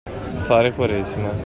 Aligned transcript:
Fare 0.47 0.71
quaresima. 0.73 1.31